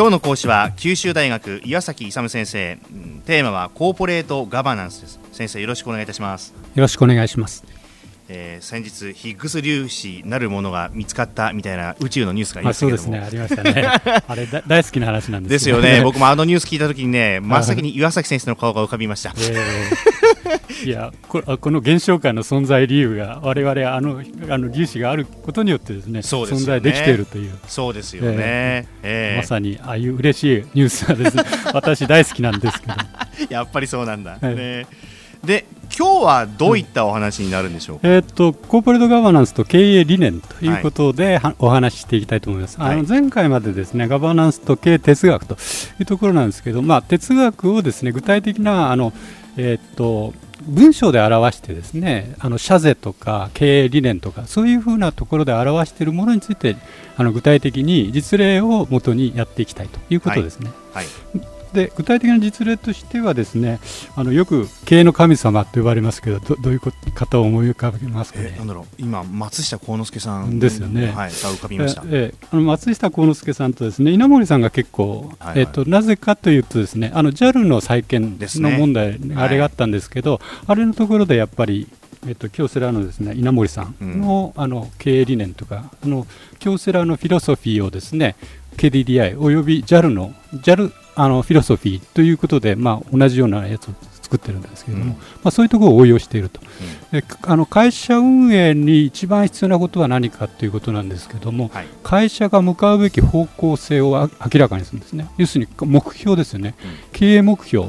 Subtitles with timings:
[0.00, 2.78] 今日の講師は九州大学岩崎勇先生。
[3.26, 5.20] テーマはコーポレートガバナンスです。
[5.30, 6.54] 先生よろしくお願いいたします。
[6.74, 7.79] よろしくお願いします。
[8.32, 13.26] えー、先日ヒッグス粒子なるものが見つかったみたいな宇宙のニュースがありましたけどそうですね。
[13.26, 14.22] ありましたね。
[14.28, 16.00] あれ大好きな話なんです、ね、ですよね。
[16.04, 27.58] 僕もあのニュース聞いた時にね真っ先に岩崎先生の顔が浮かびました、えー、いやここの現象界の存在理由が我々あのあの粒子があることによってですね、ね、存在できているという。
[27.66, 28.86] そうですよね、えー。
[29.02, 31.42] えー、まさにああいう嬉しいニュースがですね
[31.74, 32.94] 私大好きなんですけど。
[33.48, 34.86] やっぱりそうなんだ、ね
[35.44, 35.64] で
[35.96, 45.54] 今日はどういったお話になるんでしょうか、うん、えー、っとコーポレートガバナンスと経営理念ということで、はい、お話ししていきたいと思います、はい、あの前回までですねガバナンスと経営哲学と
[45.98, 49.12] いうところなんですけど、まあ、哲学をですね具体的なあの、
[49.56, 50.32] えー、っと
[50.62, 56.76] 文章で表してですねあの社税とか経営理念とかそういうふうなところで表しているものについて
[57.16, 60.70] あの具体的に実例をもとにやっていきたいということですね。
[60.92, 63.80] はい、はいで具体的な実例としてはですね
[64.16, 68.84] あのよく経営の神様と呼ばれますけどどどういう方を思い浮かべますか、ね、なんだろう。
[68.98, 81.88] 今松下幸之助さんですよね、はい、浮かびました、ええ、あの松下幸之助さんとですね稲森さんが結構、はいはい、えっとなぜかというとですねあの JAL の再建の問題、ね、あれがあったんですけど、はい、あれのところでやっぱり
[82.26, 86.26] えっと、京セラのですね稲森さんのうん、あの経営理念とかあの
[86.58, 88.36] 京セラのフィロソフィーをですね
[88.76, 96.60] KDDI および JAL の JAL あのフィロソフィーということで、まあ、同じようなやつを作ってるんですけれども、うん、まあ、そういうところを応用していると、
[97.12, 105.28] うん、であの会社運営に一番必要なことは何かということなんですけれども、はい、会社が向かうべき方向性を明らかにするんですね。
[105.36, 107.88] 要するに目標ですよね、うん、経営目標。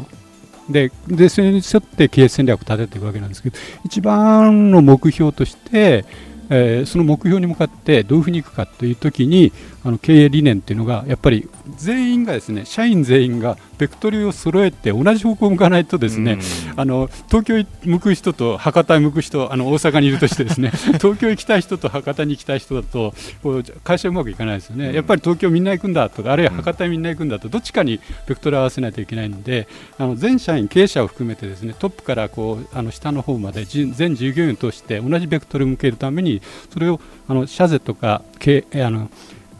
[0.69, 6.05] ででそれに沿って経営戦略を立てていくわけなんですけど一番の目標として
[6.53, 16.37] えー、その目標に向かってどういうふうにいくかというときにあの経営理念っていうのがやっぱり全員がですね社員全員がベクトルを揃えて同じ方向を向かないとですね、
[16.75, 20.71] あの東京に向く人と博多に向く人あの大阪にいるとしてですね
[21.01, 36.40] 東京行きたい人と博多に行きたい人だとこう会社うまくいかないですよね、やっぱり東京みんな行くんだとかあるいは博多にみんな行くんだとどっちかにベクトルを合わせないといけないのであの全社員経営者を含めてですねトップからこうあの下の方まで全従業員を通して同じベクトルを向けるために
[36.71, 39.09] それをあの社税とか経あの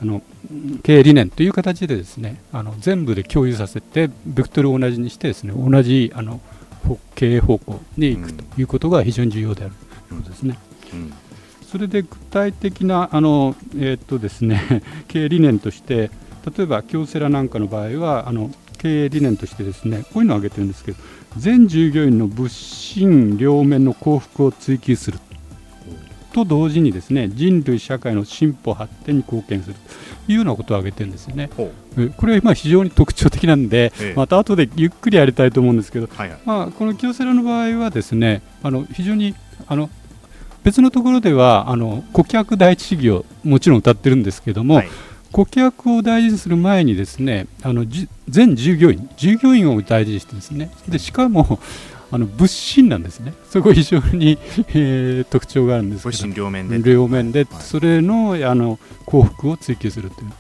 [0.01, 0.21] あの
[0.83, 6.41] 経営理念という形でですねあの全部で共有させてベクトルを同じにしてですね同じあの
[7.15, 9.73] 経営方向に行くということが非常に重要である
[10.07, 10.57] ということですね。
[10.93, 11.13] うん、
[11.71, 16.09] それで具体的なあの、えー、っとですね、 経営理念として
[16.57, 20.97] 例えば京セラなんかの場合はあの経営理念としてですねこういうのを挙げてるんですけど
[21.37, 25.19] 全従業員の物心両面の幸福を追求する
[26.31, 29.75] と同時にですね人類社会の進歩発展に貢献する
[30.25, 31.49] というようなことを挙げてるんですよね。
[31.55, 39.35] これは今非常に特徴的なんで、ええ、また後でゆっくりやりたいと思うんですけど、はいはい、まあ、この京セラの場合はですねあの非常に
[39.67, 39.89] あの
[40.63, 44.89] 別のところではあの顧客第一主義をもちろん歌ってるんですけども、はい、
[45.31, 47.85] 顧客を大事にする前にですねあの
[48.27, 51.59] 全従業員従業員を大事にしてですねでしかも
[52.11, 54.37] あの物心なんですね、そこ非常に、
[54.73, 60.31] えー、特徴があるんですけど、両面で両面で、それのあの幸福を追求するという、うん、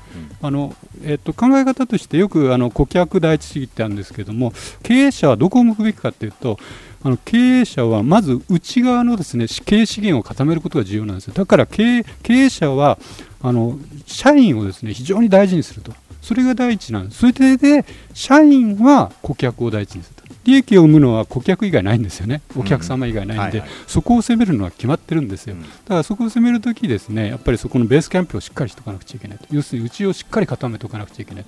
[0.41, 4.51] あのえー、と考え方としてよくあの顧客第一主義ってあるんですけども、
[4.83, 6.57] 経営者はどこを向くべきかというと、
[7.03, 11.33] あの経営者はまず内側のですね経営資源を固めることが重要なんですよ。
[11.33, 12.99] だから経営経営者は
[13.41, 15.93] あの社員をですね非常に大事にすると。
[16.21, 17.19] それが第一なんです。
[17.19, 17.83] それで、
[18.13, 20.20] 社員は顧客を第一にする。
[20.43, 31.45] 利益を生むのは顧客以外ないんですよね、お客様以外ないんで、そこを攻めるのは決まってるんですよ、うん、だからそこを攻めるとき、ですねやっぱりそこのベースキャンプをしっかりしておかなくちゃいけないと、要するに内をしっかり固めておかなくちゃいけない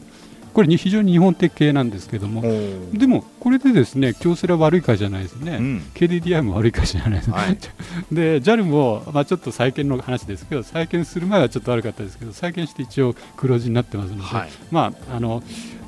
[0.53, 2.41] これ非常に日本的系なんですけども、
[2.93, 7.57] でもこれでですね京セラ悪い会じゃないですね、うん、KDDI も悪い会じゃないです、はい、
[8.11, 15.43] で JAL も、まあ、ちょっと再建の話ですけど再建する前はちょっと悪かったですけど再建して一応黒字になってますので、はい、まああの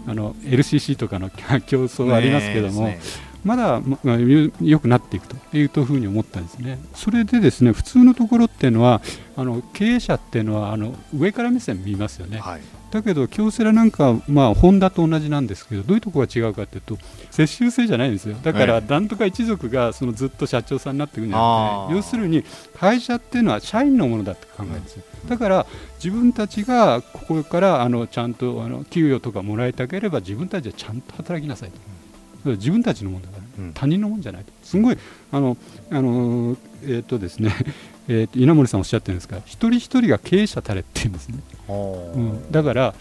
[0.07, 1.29] あの LCC とかの
[1.65, 2.99] 競争はありますけども、ね
[3.45, 4.17] まだ、まあ、
[4.59, 6.79] 良くなっていくというふうに思ったんですね。
[6.95, 9.03] それでですね普通のところっていうのは
[9.37, 12.39] あの経営者っていうのはあの上から目線見ますよね。
[12.39, 12.61] はい、
[12.95, 16.97] だけど京セラなんかまあホンダと同じなんですけどどういうところが違うかというと
[17.29, 18.37] 接収制じゃないんですよ。
[18.41, 25.03] だからなんとか一族がそのずっと社長さんになっていくんじゃなくて要するに会社っていうのは社員のものだって考えるんですよ。
[25.27, 25.65] だから
[25.97, 32.51] 自分たちがここからあのちゃんとあの給与とかもらいたければ自分たちはちゃんと働きなさいと。
[32.51, 34.21] 自分たちのものだから他人のもん。
[34.25, 34.97] じゃないとすごい
[35.31, 35.57] あの
[35.91, 37.51] あのえっ、とですね
[38.07, 41.73] えー、と稲森さんおっしゃってるんですが一人一人が経営者たれって言うんですね、う
[42.19, 42.93] ん、だから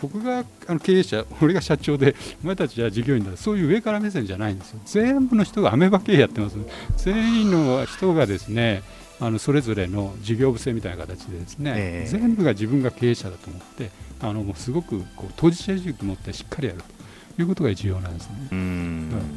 [0.00, 2.14] 僕があの経営者俺が社長で
[2.44, 3.36] お前たちは従業員だ。
[3.36, 4.80] そういう上から目線じゃないんですよ。
[4.84, 6.56] 全部の人がアメバ経営やってます。
[6.98, 8.82] 全員の人がですね
[9.20, 13.90] あのそれぞれの事業部制みたいな形でですね、えー、全部が自分が経営者だと思って
[14.20, 17.01] あのもうすごくこう当事者意識を持ってしっかりやると。
[17.42, 18.36] いうことが重要なんですね。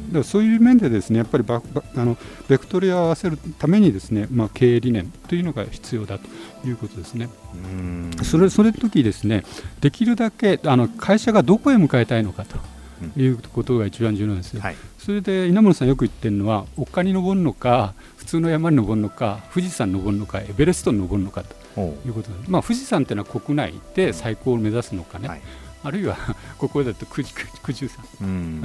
[0.08, 1.62] だからそういう面でですねやっぱりバ
[1.96, 2.16] あの
[2.48, 6.26] ベクトルを合わせるためにですね、まあ、経営理念というのが必要だと
[6.66, 7.28] いうことですね。
[8.22, 9.44] それそれ時ですね
[9.80, 12.56] できるだけあの会社がどこへ向かいたいのかと。
[13.14, 21.44] いうことが一番重要なんですよ、はい、それで稲森さんよく言ってるのは丘に登るのか普通の山に登るのか富士山に登るのかエベレストに登るのか
[21.74, 25.42] ということで、まあ、富士山というのは国内で最高を目指すのかね、はい
[25.86, 26.16] あるいは
[26.58, 28.62] ここだと九十三、うん、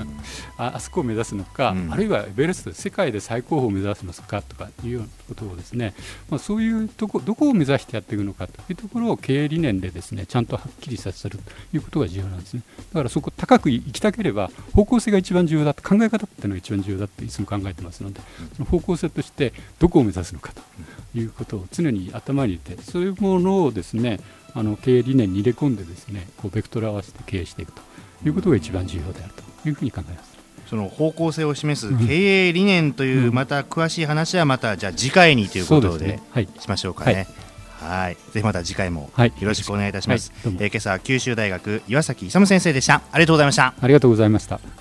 [0.58, 5.94] ああそこを目指すのか、うん、あるいはエベレスト世界で最高峰を目指すのかとかいうようなことをですね、
[6.30, 12.64] まあ、そういうとこどこを目指してやっていくのかというところを経営理念でですねちゃんとはっきりさせるということが重要なんですね。
[12.94, 18.22] だからそこ高く行きたければ方向性が一番重要だと考え方っていうのが一番重要だっていつも考えてますので
[18.56, 20.62] その方向性としてどこを目指すのかと
[21.14, 24.20] いうことを常に頭に入れてそういうものをですね
[24.54, 27.82] あの経営理念に入れ込んでですねこうベクトルを合わせて経営していくと
[28.26, 30.32] いうことが一番重要であるというふうに考えます。
[30.68, 36.22] その方向性を示す経営理念というまた詳しい話はまたじゃあ次回にということで
[36.60, 37.28] しましょうかね。
[37.82, 40.32] はい、ぜひまた次回もよろしくお願いいたします。
[40.46, 43.02] はい、えー、今朝九州大学岩崎勇先生でした。
[43.12, 43.74] ありがとうございました。
[43.82, 44.81] ありがとうございました。